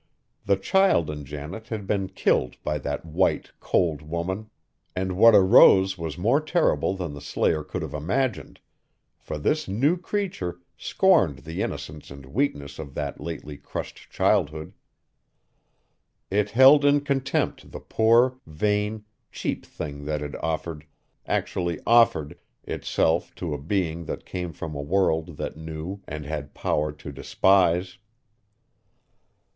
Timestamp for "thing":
19.67-20.05